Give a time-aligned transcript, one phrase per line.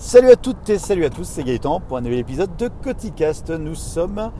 [0.00, 3.50] Salut à toutes et salut à tous, c'est Gaëtan pour un nouvel épisode de Coticast.
[3.50, 4.30] Nous sommes.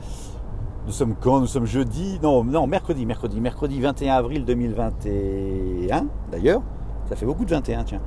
[0.85, 1.41] Nous sommes quand?
[1.41, 2.17] Nous sommes jeudi.
[2.23, 6.61] Non, non, mercredi, mercredi, mercredi 21 avril 2021 d'ailleurs.
[7.09, 7.99] Ça fait beaucoup de 21, tiens.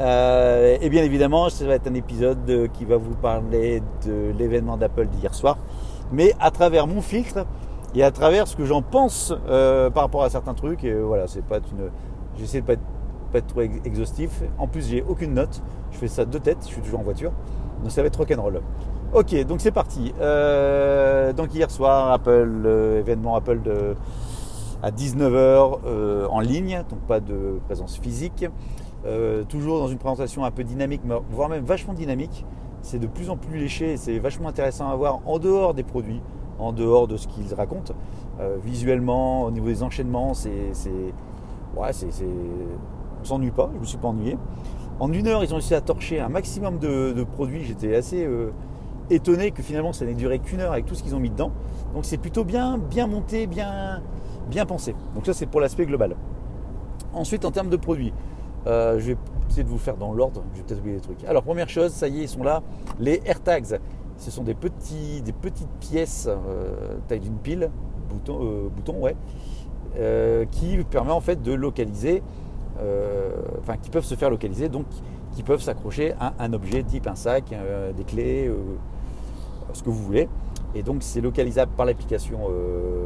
[0.00, 4.76] Euh, et bien évidemment, ça va être un épisode qui va vous parler de l'événement
[4.76, 5.56] d'Apple d'hier soir,
[6.12, 7.46] mais à travers mon filtre
[7.94, 10.84] et à travers ce que j'en pense euh, par rapport à certains trucs.
[10.84, 11.88] Et voilà, c'est pas une.
[12.38, 12.82] J'essaie de pas être
[13.26, 14.42] pas être trop exhaustif.
[14.58, 15.62] En plus, j'ai aucune note.
[15.92, 16.58] Je fais ça de tête.
[16.62, 17.32] Je suis toujours en voiture.
[17.82, 18.60] Donc ça va être rock'n'roll.
[19.12, 20.12] Ok, donc c'est parti.
[20.20, 23.60] Euh, donc hier soir, Apple, euh, événement Apple
[24.82, 28.46] à 19h euh, en ligne, donc pas de présence physique.
[29.48, 32.44] toujours dans une présentation un peu dynamique, voire même vachement dynamique.
[32.82, 36.20] C'est de plus en plus léché, c'est vachement intéressant à voir en dehors des produits,
[36.58, 37.94] en dehors de ce qu'ils racontent.
[38.62, 40.72] visuellement, au niveau des enchaînements, c'est,
[41.76, 42.10] ouais, c'est,
[43.26, 44.36] s'ennuie pas, je me suis pas ennuyé.
[44.98, 47.64] En une heure, ils ont réussi à torcher un maximum de, produits.
[47.64, 48.50] J'étais assez euh,
[49.10, 51.52] étonné que finalement ça n'ait duré qu'une heure avec tout ce qu'ils ont mis dedans.
[51.94, 54.02] Donc c'est plutôt bien, bien monté, bien,
[54.48, 54.94] bien pensé.
[55.14, 56.16] Donc ça c'est pour l'aspect global.
[57.12, 58.12] Ensuite, en termes de produits,
[58.66, 59.16] euh, je vais
[59.48, 60.42] essayer de vous faire dans l'ordre.
[60.54, 61.24] Je vais peut-être oublier des trucs.
[61.24, 62.62] Alors première chose, ça y est, ils sont là.
[62.98, 63.78] Les AirTags,
[64.16, 67.70] ce sont des, petits, des petites pièces euh, taille d'une pile,
[68.08, 69.16] bouton, bouton ouais,
[70.50, 72.22] qui permet en fait de localiser
[73.60, 74.86] enfin qui peuvent se faire localiser, donc
[75.36, 78.56] qui peuvent s'accrocher à un objet type un sac, euh, des clés, euh,
[79.74, 80.28] ce que vous voulez.
[80.74, 82.38] Et donc c'est localisable par l'application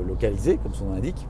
[0.07, 1.27] localisée, comme son nom l'indique.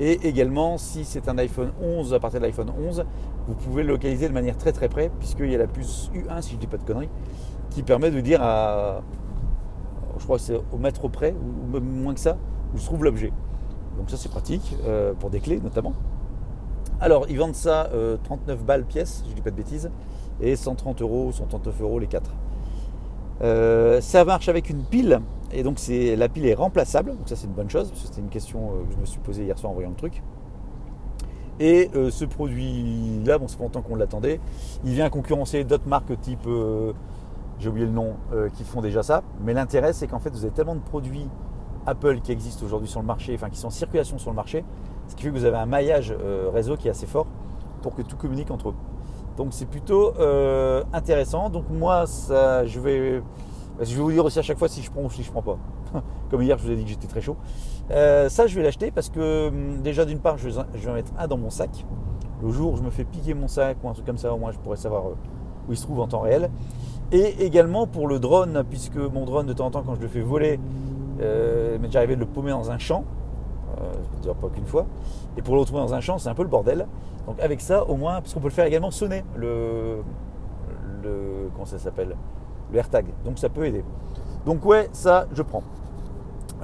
[0.00, 3.04] Et également, si c'est un iPhone 11, à partir de l'iPhone 11,
[3.46, 6.42] vous pouvez le localiser de manière très très près, puisqu'il y a la puce U1,
[6.42, 7.08] si je ne dis pas de conneries,
[7.70, 9.02] qui permet de dire à,
[10.18, 12.36] je crois que c'est au mètre près, ou même moins que ça,
[12.74, 13.32] où se trouve l'objet.
[13.96, 14.76] Donc ça c'est pratique,
[15.18, 15.94] pour des clés notamment.
[16.98, 17.90] Alors, ils vendent ça
[18.24, 19.90] 39 euh, balles pièce, je dis pas de bêtises,
[20.40, 22.30] et 130 euros, 139 euros les 4.
[23.42, 25.20] Euh, ça marche avec une pile,
[25.52, 28.22] et donc la pile est remplaçable, donc ça c'est une bonne chose, parce que c'était
[28.22, 30.22] une question euh, que je me suis posée hier soir en voyant le truc.
[31.58, 34.40] Et ce produit-là, bon, c'est pas longtemps qu'on l'attendait,
[34.84, 36.46] il vient concurrencer d'autres marques type,
[37.58, 38.12] j'ai oublié le nom,
[38.54, 41.26] qui font déjà ça, mais l'intérêt c'est qu'en fait vous avez tellement de produits
[41.86, 44.64] Apple qui existent aujourd'hui sur le marché, enfin qui sont en circulation sur le marché,
[45.08, 47.26] ce qui fait que vous avez un maillage euh, réseau qui est assez fort
[47.82, 48.74] pour que tout communique entre eux.
[49.36, 51.50] Donc c'est plutôt euh, intéressant.
[51.50, 53.22] Donc moi, je vais,
[53.80, 55.42] je vais vous dire aussi à chaque fois si je prends ou si je prends
[55.42, 55.58] pas.
[56.30, 57.36] Comme hier, je vous ai dit que j'étais très chaud.
[57.90, 61.12] Euh, ça, je vais l'acheter parce que hum, déjà d'une part, je vais, en mettre
[61.18, 61.84] un dans mon sac.
[62.42, 64.38] Le jour où je me fais piquer mon sac ou un truc comme ça, au
[64.38, 66.50] moins je pourrais savoir où il se trouve en temps réel.
[67.12, 70.08] Et également pour le drone, puisque mon drone de temps en temps, quand je le
[70.08, 70.58] fais voler,
[71.20, 73.04] euh, de le paumer dans un champ.
[73.78, 74.86] Euh, je dire pas qu'une fois.
[75.36, 76.86] Et pour le retrouver dans un champ, c'est un peu le bordel.
[77.26, 79.98] Donc avec ça, au moins, parce qu'on peut le faire également sonner, le,
[81.02, 82.16] le comment ça s'appelle,
[82.72, 83.06] le AirTag.
[83.24, 83.84] Donc ça peut aider.
[84.44, 85.62] Donc ouais, ça, je prends.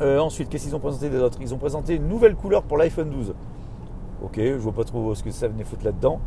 [0.01, 1.39] Euh, ensuite, qu'est-ce qu'ils ont présenté des autres?
[1.41, 3.35] Ils ont présenté une nouvelle couleur pour l'iPhone 12.
[4.25, 6.21] Ok, je vois pas trop ce que ça venait foutre là-dedans.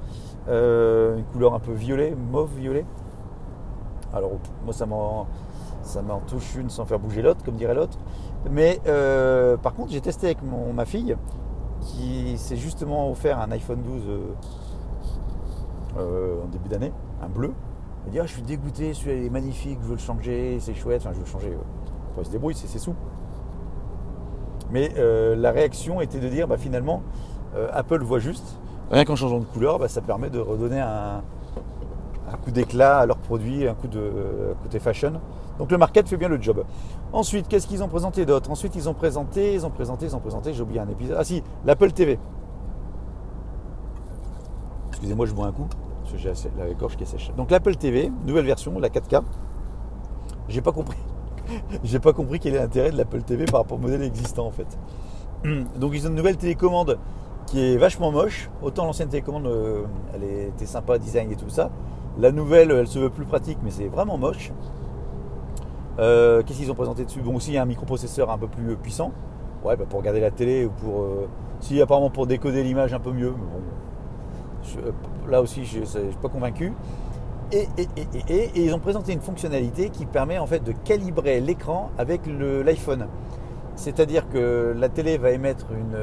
[0.49, 2.85] Euh, une couleur un peu violet, mauve violet.
[4.13, 4.31] Alors
[4.63, 5.27] moi ça m'en
[5.85, 7.97] ça m'en touche une sans faire bouger l'autre, comme dirait l'autre.
[8.49, 11.15] Mais euh, par contre, j'ai testé avec ma fille
[11.81, 14.19] qui s'est justement offert un iPhone 12 euh,
[15.97, 16.91] euh, en début d'année,
[17.21, 17.53] un bleu.
[18.05, 21.01] Elle dit ah, Je suis dégoûté, celui-là est magnifique, je veux le changer, c'est chouette,
[21.01, 21.57] enfin je veux le changer.
[22.09, 22.95] Après, il se débrouille, c'est sous.
[24.71, 24.91] Mais
[25.35, 27.03] la réaction était de dire bah, finalement,
[27.71, 28.57] Apple voit juste.
[28.91, 31.23] Rien qu'en changeant de couleur, bah, ça permet de redonner un,
[32.31, 35.13] un coup d'éclat à leurs produits, un coup de côté fashion.
[35.57, 36.63] Donc le market fait bien le job.
[37.13, 38.51] Ensuite, qu'est-ce qu'ils ont présenté d'autre?
[38.51, 41.17] Ensuite, ils ont présenté, ils ont présenté, ils ont présenté, j'ai oublié un épisode.
[41.19, 42.19] Ah si, l'Apple TV.
[44.89, 45.67] Excusez-moi, je bois un coup,
[46.01, 47.31] parce que j'ai la gorge qui est sèche.
[47.37, 49.21] Donc l'Apple TV, nouvelle version, la 4K.
[50.49, 50.97] J'ai pas compris.
[51.83, 54.51] j'ai pas compris quel est l'intérêt de l'Apple TV par rapport au modèle existant en
[54.51, 54.77] fait.
[55.79, 56.97] Donc ils ont une nouvelle télécommande
[57.45, 58.49] qui est vachement moche.
[58.61, 59.83] Autant l'ancienne télécommande, euh,
[60.13, 61.69] elle était sympa, design et tout ça.
[62.17, 64.51] La nouvelle, elle se veut plus pratique, mais c'est vraiment moche.
[65.99, 67.21] Euh, qu'est-ce qu'ils ont présenté dessus?
[67.21, 69.11] Bon, aussi, il y a un microprocesseur un peu plus euh, puissant.
[69.63, 71.05] Ouais, bah, pour regarder la télé ou pour.
[71.59, 73.31] si, apparemment pour décoder l'image un peu mieux.
[73.31, 76.73] Mais bon, là aussi, je ne suis pas convaincu.
[77.51, 77.67] Et,
[78.55, 83.07] ils ont présenté une fonctionnalité qui permet en fait de calibrer l'écran avec l'iPhone.
[83.75, 85.95] C'est-à-dire que la télé va émettre une,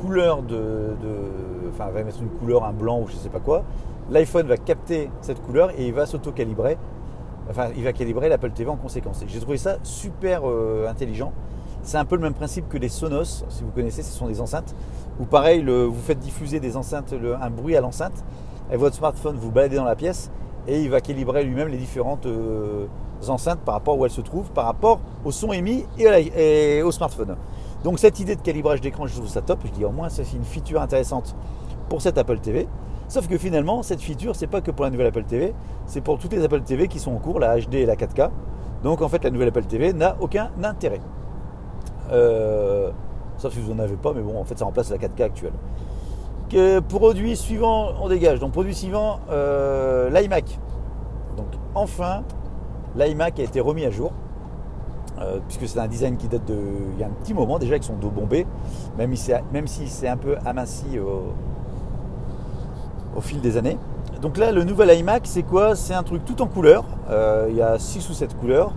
[0.00, 0.94] couleur de,
[1.70, 3.64] Enfin, va mettre une couleur, un blanc ou je ne sais pas quoi.
[4.10, 6.76] L'iPhone va capter cette couleur et il va s'auto-calibrer.
[7.50, 9.22] Enfin, il va calibrer l'Apple TV en conséquence.
[9.26, 11.32] J'ai trouvé ça super euh, intelligent.
[11.82, 14.40] C'est un peu le même principe que les Sonos, si vous connaissez, ce sont des
[14.40, 14.74] enceintes.
[15.20, 18.24] Où pareil, vous faites diffuser des enceintes, un bruit à l'enceinte.
[18.68, 20.30] avec votre smartphone, vous baladez dans la pièce
[20.66, 22.86] et il va calibrer lui-même les différentes euh,
[23.28, 27.36] enceintes par rapport où elles se trouvent, par rapport au son émis et, au smartphone.
[27.82, 29.60] Donc cette idée de calibrage d'écran, je trouve ça top.
[29.64, 31.36] Je dis au moins c'est une feature intéressante
[31.88, 32.66] pour cette Apple TV.
[33.08, 35.54] Sauf que finalement, cette feature, c'est pas que pour la nouvelle Apple TV,
[35.86, 38.30] c'est pour toutes les Apple TV qui sont en cours, la HD et la 4K.
[38.82, 41.00] Donc en fait, la nouvelle Apple TV n'a aucun intérêt.
[42.10, 42.90] Euh,
[43.36, 45.52] sauf si vous n'en avez pas, mais bon, en fait, ça remplace la 4K actuelle.
[46.48, 48.40] Que produit suivant, on dégage.
[48.40, 50.58] Donc produit suivant, euh, l'iMac.
[51.36, 52.22] Donc enfin,
[52.96, 54.12] l'iMac a été remis à jour.
[55.20, 56.58] Euh, puisque c'est un design qui date de
[56.94, 58.46] il y a un petit moment déjà avec son dos bombé,
[58.98, 60.98] même, si c'est un peu aminci
[63.20, 63.78] fil des années.
[64.22, 65.76] Donc là, le nouvel iMac, c'est quoi?
[65.76, 66.84] C'est un truc tout en couleur.
[67.10, 68.72] Euh, il y a 6 ou 7 couleurs.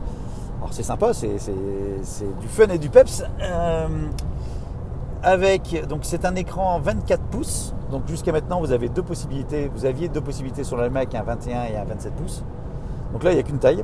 [0.58, 1.30] Alors c'est sympa, c'est
[2.42, 3.24] du fun et du peps.
[3.42, 3.88] Euh,
[5.24, 7.74] avec, donc c'est un écran 24 pouces.
[7.92, 9.70] Donc jusqu'à maintenant, vous avez deux possibilités.
[9.74, 12.44] Vous aviez deux possibilités sur l'iMac, un 21 et un 27 pouces.
[13.14, 13.84] Donc là, il n'y a qu'une taille.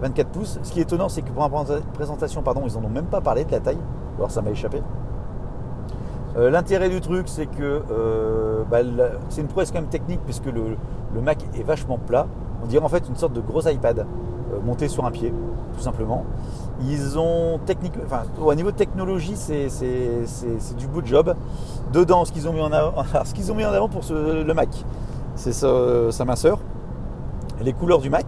[0.00, 0.58] 24 pouces.
[0.62, 3.20] Ce qui est étonnant, c'est que pour la présentation, pardon, ils n'en ont même pas
[3.20, 3.78] parlé de la taille.
[4.16, 4.82] Alors ça m'a échappé.
[6.36, 8.78] Euh, l'intérêt du truc, c'est que euh, bah,
[9.28, 10.76] c'est une prouesse quand même technique puisque le,
[11.20, 12.26] Mac est vachement plat.
[12.62, 15.32] On dirait en fait une sorte de gros iPad euh, monté sur un pied,
[15.74, 16.24] tout simplement.
[16.86, 21.34] Ils ont technique, enfin, au niveau de technologie, c'est du bout de job.
[21.92, 24.70] Dedans, ce qu'ils ont mis en avant, pour le Mac,
[25.34, 26.58] c'est sa, sa minceur,
[27.60, 28.26] les couleurs du Mac.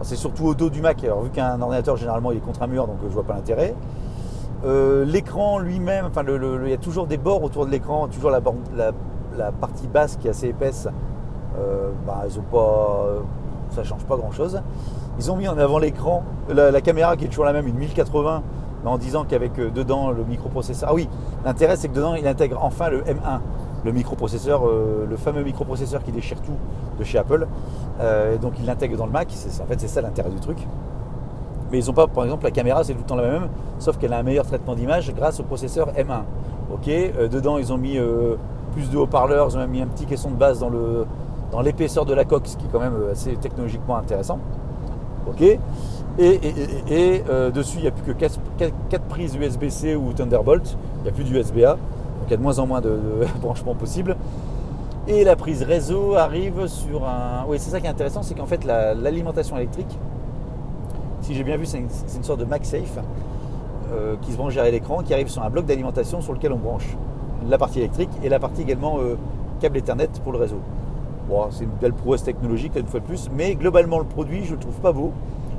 [0.00, 1.04] C'est surtout au dos du Mac.
[1.04, 3.74] Alors, vu qu'un ordinateur, généralement, il est contre un mur, donc je vois pas l'intérêt.
[4.64, 8.40] Euh, l'écran lui-même, enfin, il y a toujours des bords autour de l'écran, toujours la,
[9.52, 10.88] partie basse qui est assez épaisse.
[11.58, 12.24] Euh, bah,
[13.70, 14.62] ça change pas grand-chose.
[15.18, 18.42] Ils ont mis en avant l'écran, la, caméra qui est toujours la même, une 1080,
[18.84, 20.88] mais en disant qu'avec euh, dedans le microprocesseur.
[20.90, 21.08] Ah oui,
[21.44, 23.40] l'intérêt c'est que dedans il intègre enfin le M1,
[23.84, 26.54] le microprocesseur, le fameux microprocesseur qui déchire tout
[26.98, 27.46] de chez Apple.
[28.00, 29.28] Euh, donc ils l'intègrent dans le Mac.
[29.28, 30.58] En fait, c'est ça l'intérêt du truc.
[31.72, 33.48] Mais ils n'ont pas, par exemple, la caméra, c'est tout le temps la même,
[33.78, 36.20] sauf qu'elle a un meilleur traitement d'image grâce au processeur M1.
[36.72, 38.36] Ok, euh, dedans ils ont mis euh,
[38.72, 41.06] plus de haut-parleurs, ils ont mis un petit caisson de base dans le
[41.50, 44.38] dans l'épaisseur de la coque, ce qui est quand même assez technologiquement intéressant.
[45.28, 47.22] Ok, et,
[47.54, 48.26] dessus il n'y a plus que
[48.88, 51.78] 4, prises USB-C ou Thunderbolt, il n'y a plus d'USB-A, donc
[52.26, 52.98] il y a de moins en moins de
[53.42, 54.16] branchements possibles.
[55.08, 57.44] Et la prise réseau arrive sur un.
[57.48, 59.98] Oui, c'est ça qui est intéressant, c'est qu'en fait l'alimentation électrique,
[61.22, 61.88] si j'ai bien vu, c'est une,
[62.22, 62.98] sorte de MagSafe
[63.92, 66.58] euh, qui se branche derrière l'écran, qui arrive sur un bloc d'alimentation sur lequel on
[66.58, 66.96] branche
[67.48, 69.16] la partie électrique et la partie également euh,
[69.60, 70.60] câble Ethernet pour le réseau.
[71.28, 74.54] Bon, c'est une belle prouesse technologique, une fois de plus, mais globalement le produit, je
[74.54, 75.12] le trouve pas beau,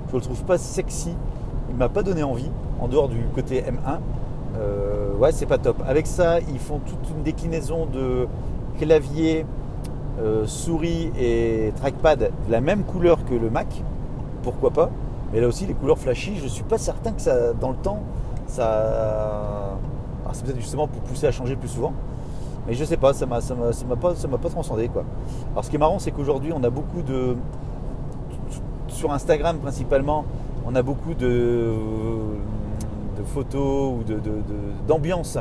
[0.10, 1.16] je le trouve pas sexy,
[1.70, 4.00] il m'a pas donné envie, en dehors du côté M1.
[4.58, 5.78] Euh, ouais, c'est pas top.
[5.88, 8.28] Avec ça, ils font toute une déclinaison de
[8.78, 9.46] clavier,
[10.22, 13.68] euh, souris et trackpad de la même couleur que le Mac,
[14.44, 14.92] pourquoi pas.
[15.34, 17.76] Mais là aussi, les couleurs flashy, je ne suis pas certain que ça, dans le
[17.76, 18.00] temps,
[18.46, 19.78] ça.
[20.32, 21.92] c'est peut-être justement pour pousser à changer plus souvent.
[22.68, 25.04] Mais je sais pas, ça m'a, ça m'a, pas, ça m'a pas transcendé quoi.
[25.52, 27.36] Alors ce qui est marrant, c'est qu'aujourd'hui, on a beaucoup de.
[28.88, 30.24] Sur Instagram principalement,
[30.68, 31.74] on a beaucoup de,
[33.18, 34.20] de photos ou de,
[34.88, 35.40] d'ambiance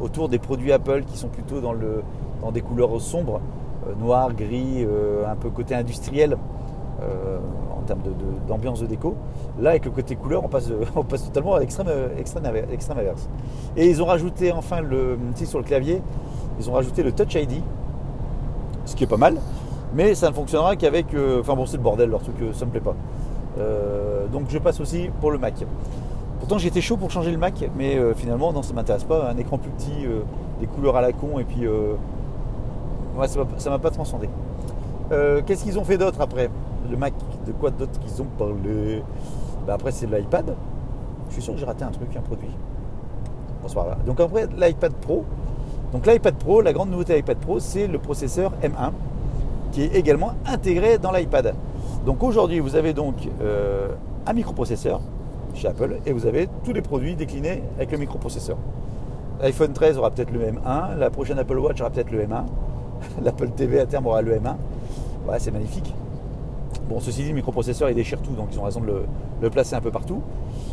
[0.00, 2.04] autour des produits Apple qui sont plutôt dans le,
[2.40, 3.40] dans des couleurs sombres,
[3.88, 6.38] euh, noir, gris, euh, un peu côté industriel
[7.00, 7.38] euh,
[7.76, 8.00] en termes
[8.46, 9.16] d'ambiance de, déco.
[9.60, 10.70] Là, avec le côté couleur, on passe,
[11.24, 13.28] totalement à l'extrême extrême, inverse.
[13.76, 16.02] Et ils ont rajouté enfin le, sur le clavier,
[16.58, 17.62] ils ont rajouté le Touch ID,
[18.84, 19.38] ce qui est pas mal,
[19.94, 21.06] mais ça ne fonctionnera qu'avec.
[21.40, 22.94] enfin bon, c'est le bordel, leur truc, ça me plaît pas.
[24.32, 25.54] donc je passe aussi pour le Mac.
[26.38, 29.30] Pourtant j'étais chaud pour changer le Mac, mais finalement non ça m'intéresse pas.
[29.30, 30.06] Un écran plus petit,
[30.60, 31.66] des couleurs à la con et puis
[33.16, 34.28] Ouais, ça m'a pas transcendé.
[35.12, 36.48] Euh, qu'est-ce qu'ils ont fait d'autre après
[36.90, 37.12] Le Mac,
[37.46, 39.02] de quoi d'autre qu'ils ont parlé
[39.66, 40.54] bah, Après, c'est l'iPad.
[41.28, 42.50] Je suis sûr que j'ai raté un truc, un produit.
[43.62, 43.68] Bon,
[44.06, 45.24] Donc après, l'iPad Pro.
[45.92, 48.92] Donc l'iPad Pro, la grande nouveauté de l'iPad Pro, c'est le processeur M1
[49.72, 51.54] qui est également intégré dans l'iPad.
[52.06, 53.88] Donc aujourd'hui, vous avez donc euh,
[54.26, 55.00] un microprocesseur
[55.54, 58.56] chez Apple et vous avez tous les produits déclinés avec le microprocesseur.
[59.42, 62.44] L'iPhone 13 aura peut-être le M1, la prochaine Apple Watch aura peut-être le M1.
[63.22, 64.54] l'Apple TV à terme aura le M1.
[65.26, 65.94] Ouais, c'est magnifique.
[66.88, 69.04] Bon, ceci dit, le microprocesseur il déchire tout, donc ils ont raison de
[69.40, 70.20] le, placer un peu partout.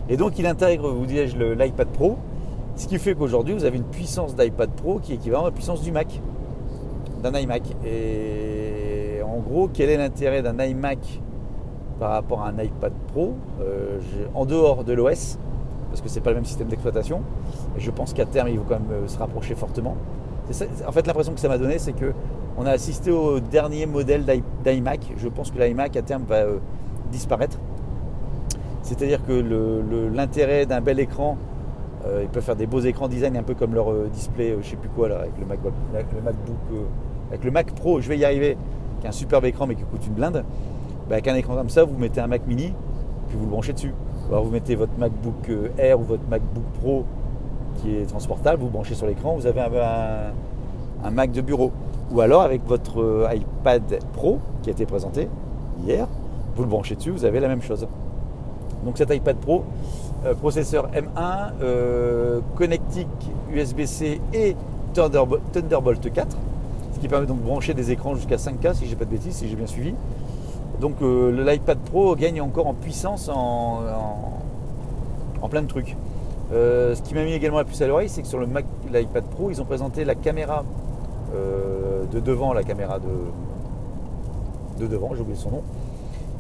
[0.09, 2.17] Et donc il intègre, vous disais-je, l'iPad Pro,
[2.75, 5.55] ce qui fait qu'aujourd'hui vous avez une puissance d'iPad Pro qui est équivalente à la
[5.55, 6.21] puissance du Mac,
[7.21, 7.63] d'un iMac.
[7.85, 11.21] Et en gros, quel est l'intérêt d'un iMac
[11.99, 13.99] par rapport à un iPad Pro euh,
[14.33, 15.37] En dehors de l'OS,
[15.89, 17.21] parce que c'est pas le même système d'exploitation,
[17.77, 19.95] et je pense qu'à terme il faut quand même euh, se rapprocher fortement
[20.87, 22.13] en fait, l'impression que ça m'a donné, c'est que
[22.57, 24.25] On a assisté au dernier modèle
[24.65, 25.13] d'iMac.
[25.17, 26.43] Je pense que l'iMac à terme va
[27.11, 27.57] disparaître.
[28.81, 31.37] C'est-à-dire que l'intérêt d'un bel écran,
[32.21, 34.89] ils peuvent faire des beaux écrans design un peu comme leur display, je sais plus
[34.89, 35.73] quoi là, avec le, MacBook,
[37.29, 38.57] avec le Mac Pro, je vais y arriver,
[38.99, 40.43] qui est un superbe écran mais qui coûte une blinde.
[41.09, 42.73] Bah, avec un écran comme ça, vous mettez un Mac mini,
[43.27, 43.93] puis vous le branchez dessus.
[44.29, 47.05] Alors vous mettez votre MacBook euh, Air ou votre MacBook Pro
[47.81, 51.71] qui est transportable, vous branchez sur l'écran, vous avez un, Mac de bureau.
[52.11, 55.27] Ou alors avec votre euh, iPad Pro qui a été présenté
[55.85, 56.07] hier,
[56.55, 57.87] vous le branchez dessus, vous avez la même chose.
[58.83, 59.63] Donc cet iPad Pro,
[60.25, 63.07] euh, processeur M1, connectique
[63.53, 64.55] USB-C et
[64.93, 66.37] Thunderbolt 4,
[66.93, 69.35] ce qui permet donc de brancher des écrans jusqu'à 5K si j'ai pas de bêtises,
[69.35, 69.93] si j'ai bien suivi.
[70.79, 73.81] Donc euh, l'iPad Pro gagne encore en puissance en,
[75.49, 75.95] plein de trucs.
[76.51, 79.51] Euh, ce qui m'a mis également la puce à l'oreille, c'est que sur l'iPad Pro,
[79.51, 80.63] ils ont présenté la caméra
[81.35, 85.63] euh, de devant, la caméra de, de devant, j'ai oublié son nom,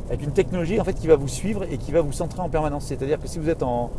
[0.07, 2.49] avec une technologie en fait qui va vous suivre et qui va vous centrer en
[2.49, 2.85] permanence.
[2.85, 3.91] C'est-à-dire que si vous êtes en,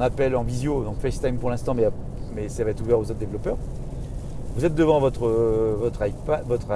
[0.00, 1.88] appel, en visio, donc FaceTime pour l'instant, mais,
[2.34, 3.58] mais ça va être ouvert aux autres développeurs,
[4.56, 6.66] vous êtes devant votre, votre, iPad, votre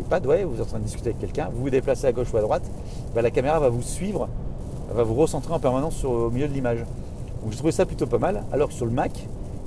[0.00, 2.32] iPad, ouais, vous êtes en train de discuter avec quelqu'un, vous vous déplacez à gauche
[2.32, 2.64] ou à droite,
[3.14, 4.28] bah, la caméra va vous suivre,
[4.92, 6.84] va vous recentrer en permanence sur, au milieu de l'image.
[7.42, 9.12] Donc j'ai trouvé ça plutôt pas mal, alors que sur le Mac,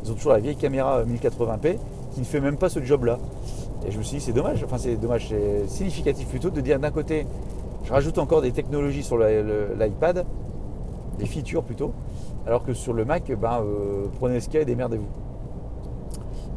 [0.03, 1.77] ils ont toujours la vieille caméra 1080p
[2.13, 3.19] qui ne fait même pas ce job-là.
[3.87, 6.79] Et je me suis dit, c'est dommage, enfin c'est dommage, c'est significatif plutôt de dire
[6.79, 7.27] d'un côté,
[7.83, 10.25] je rajoute encore des technologies sur l'iPad,
[11.19, 11.93] des features plutôt,
[12.47, 15.07] alors que sur le Mac, ben, euh, prenez ce qu'il y a et démerdez-vous.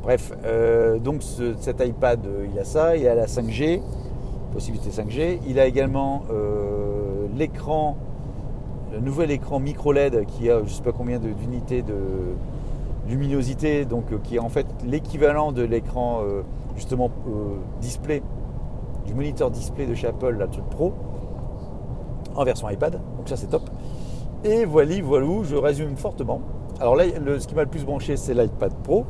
[0.02, 1.22] Bref, euh, donc
[1.60, 3.82] cet iPad, euh, il a ça, il a la 5G,
[4.52, 5.40] possibilité 5G.
[5.46, 7.96] Il a également euh, l'écran,
[8.98, 11.94] le nouvel écran micro LED qui a je ne sais pas combien d'unités de,
[13.08, 16.20] luminosité, donc qui est en fait l'équivalent de l'écran
[16.76, 17.10] justement
[17.80, 18.22] display,
[19.06, 20.92] du moniteur display de chez Apple, la truc Pro,
[22.34, 23.00] en version iPad.
[23.16, 23.70] Donc ça c'est top.
[24.44, 26.42] Et voilà, voilà, je résume fortement.
[26.80, 27.04] Alors là,
[27.38, 29.06] ce qui m'a le plus branché, c'est l'iPad Pro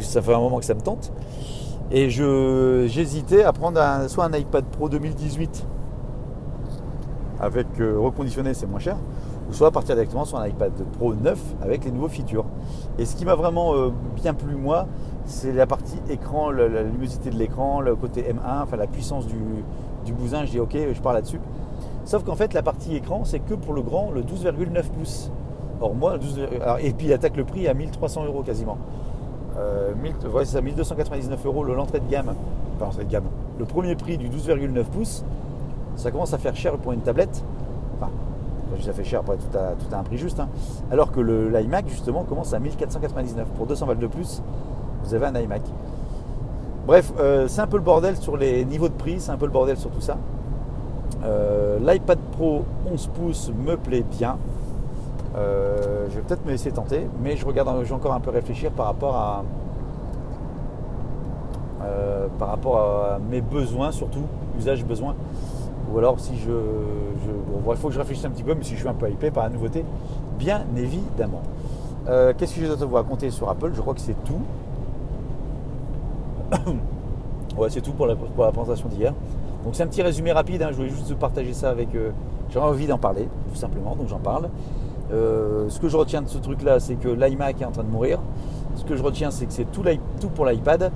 [0.00, 1.12] ça fait un moment que ça me tente.
[1.90, 5.66] Et j'hésitais à prendre soit un iPad Pro 2018
[7.44, 8.96] avec euh, reconditionné, c'est moins cher,
[9.48, 12.46] ou soit partir directement sur un iPad Pro 9 avec les nouveaux features.
[12.98, 14.86] Et ce qui m'a vraiment euh, bien plu moi,
[15.26, 20.12] c'est la partie écran, la, luminosité de l'écran, le côté M1, enfin la puissance du,
[20.12, 20.44] bousin.
[20.44, 21.40] Je dis ok, je pars là-dessus.
[22.04, 25.30] Sauf qu'en fait, la partie écran, c'est que pour le grand, le 12,9 pouces.
[25.80, 26.40] Or moi, 12,
[26.80, 28.78] et puis il attaque le prix à 1300 euros quasiment.
[29.58, 29.92] Euh,
[30.40, 32.34] c'est ça, 1299 euros l'entrée de gamme,
[32.76, 33.26] enfin l'entrée de gamme,
[33.58, 35.24] le premier prix du 12,9 pouces,
[35.96, 37.42] ça commence à faire cher pour une tablette.
[37.96, 38.10] Enfin,
[38.82, 40.40] ça fait cher, après tout a, tout un prix juste.
[40.40, 40.48] Hein.
[40.90, 43.48] Alors que l'iMac justement commence à 1499.
[43.56, 44.42] Pour 200 balles de plus,
[45.04, 45.62] vous avez un iMac.
[46.86, 49.46] Bref, euh, c'est un peu le bordel sur les niveaux de prix, c'est un peu
[49.46, 50.18] le bordel sur tout ça.
[51.24, 54.36] Euh, L'iPad Pro 11 pouces me plaît bien.
[55.36, 58.30] Euh, je vais peut-être me laisser tenter, mais je regarde, je vais encore un peu
[58.30, 59.44] réfléchir par rapport à,
[62.38, 64.24] par rapport à mes besoins, surtout
[64.58, 65.14] usage besoin.
[65.92, 68.80] Ou alors si je, il faut que je réfléchisse un petit peu, mais si je
[68.80, 69.84] suis un peu hypé par la nouveauté,
[70.38, 71.42] bien évidemment.
[72.08, 73.72] Euh, qu'est-ce que je dois vous raconter sur Apple?
[73.74, 74.42] Je crois que c'est tout.
[77.56, 79.14] ouais, c'est tout pour la, présentation d'hier.
[79.64, 80.62] Donc c'est un petit résumé rapide.
[80.62, 80.68] Hein.
[80.70, 81.88] je voulais juste partager ça avec.
[82.50, 84.48] J'ai envie d'en parler, tout simplement, donc j'en parle.
[85.12, 87.88] Euh, ce que je retiens de ce truc-là, c'est que l'iMac est en train de
[87.88, 88.18] mourir.
[88.76, 89.82] Ce que je retiens, c'est que c'est tout,
[90.34, 90.90] pour l'iPad.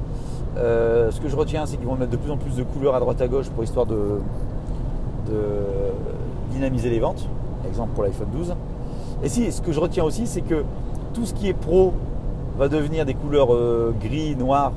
[0.57, 2.95] Euh, ce que je retiens, c'est qu'ils vont mettre de plus en plus de couleurs
[2.95, 4.21] à droite à gauche pour histoire de,
[6.51, 7.27] dynamiser les ventes.
[7.69, 8.55] Exemple pour l'iPhone 12.
[9.23, 10.65] Et si, ce que je retiens aussi, c'est que
[11.15, 11.93] tout ce qui est pro
[12.57, 14.73] va devenir des couleurs euh, gris, noir,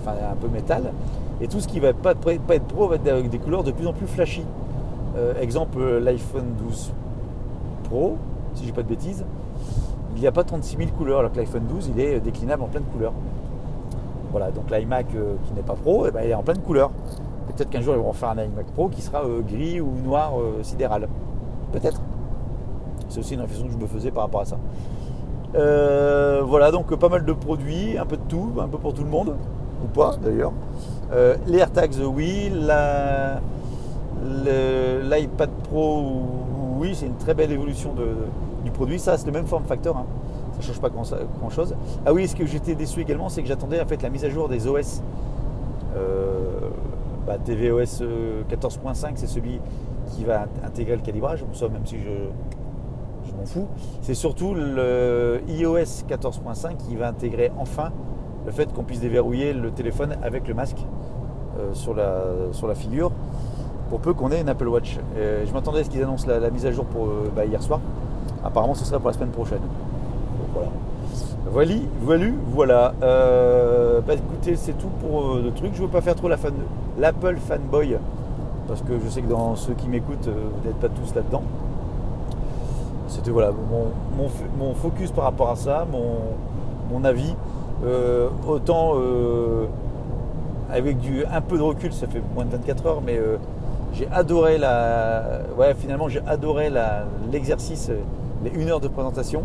[0.00, 0.92] enfin un peu métal.
[1.40, 3.92] Et tout ce qui va pas, être pro va être des couleurs de plus en
[3.92, 4.44] plus flashy.
[5.40, 6.92] exemple, l'iPhone 12
[7.84, 8.16] Pro,
[8.54, 9.24] si j'ai pas de bêtises,
[10.16, 12.68] il n'y a pas 36 000 couleurs, alors que l'iPhone 12, il est déclinable en
[12.68, 13.12] pleine couleur.
[14.30, 16.90] Voilà, donc l'iMac euh, qui n'est pas pro, eh ben, il est en pleine couleur.
[17.56, 20.38] Peut-être qu'un jour ils vont faire un iMac Pro qui sera euh, gris ou noir
[20.38, 21.08] euh, sidéral.
[21.72, 22.00] Peut-être.
[23.08, 24.58] C'est aussi une réflexion que je me faisais par rapport à ça.
[26.44, 29.10] voilà, donc pas mal de produits, un peu de tout, un peu pour tout le
[29.10, 29.36] monde,
[29.82, 30.52] ou pas d'ailleurs.
[31.46, 32.52] les AirTags, oui.
[34.22, 36.02] L'iPad Pro,
[36.78, 37.94] oui, c'est une très belle évolution
[38.64, 38.98] du produit.
[38.98, 39.96] Ça, c'est le même form factor.
[39.96, 40.06] Hein.
[40.52, 41.74] Ça ne change pas grand, chose.
[42.06, 44.30] Ah oui, ce que j'étais déçu également, c'est que j'attendais en fait la mise à
[44.30, 45.02] jour des OS.
[45.94, 46.70] Euh,
[47.26, 48.02] bah, tvOS
[48.48, 49.60] 14.5, euh, c'est celui
[50.10, 51.44] qui va intégrer le calibrage.
[51.62, 53.66] Même si je, m'en fous.
[54.02, 57.90] C'est surtout le iOS 14.5 qui va intégrer enfin
[58.46, 60.78] le fait qu'on puisse déverrouiller le téléphone avec le masque
[61.58, 63.10] euh, sur, la, sur la figure,
[63.90, 64.98] pour peu qu'on ait une Apple Watch.
[65.16, 67.80] je m'attendais à ce qu'ils annoncent la, mise à jour pour bah, hier soir.
[68.44, 69.62] Apparemment, ce serait pour la semaine prochaine.
[70.54, 70.68] voilà.
[71.50, 72.94] Voilà, voilà, voilà.
[73.00, 75.70] bah, écoutez, c'est tout pour le truc.
[75.74, 76.52] Je ne veux pas faire trop la fan,
[76.98, 77.96] l'Apple fanboy
[78.66, 81.42] parce que je sais que dans ceux qui m'écoutent, vous n'êtes pas tous là-dedans.
[83.08, 83.52] C'était voilà
[84.58, 85.86] mon, focus par rapport à ça,
[86.90, 87.34] mon, avis.
[87.84, 89.66] Euh, autant euh,
[90.70, 93.36] avec du un peu de recul, ça fait moins de 24 heures, mais euh,
[93.92, 95.40] j'ai adoré la.
[95.56, 96.70] Ouais, finalement, j'ai adoré
[97.32, 97.90] l'exercice,
[98.44, 99.42] les une heure de présentation.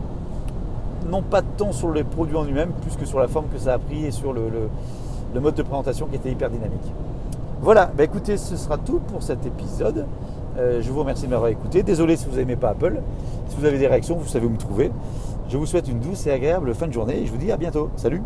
[1.10, 3.74] Non pas tant sur les produits en lui-même, plus que sur la forme que ça
[3.74, 4.70] a pris et sur le,
[5.40, 6.94] mode de présentation qui était hyper dynamique.
[7.62, 10.06] Voilà, bah écoutez, ce sera tout pour cet épisode.
[10.58, 11.84] je vous remercie de m'avoir écouté.
[11.84, 13.02] Désolé si vous n'aimez pas Apple.
[13.50, 14.92] Si vous avez des réactions, vous savez où me trouver.
[15.50, 17.58] Je vous souhaite une douce et agréable fin de journée et je vous dis à
[17.58, 17.90] bientôt.
[17.98, 18.22] Salut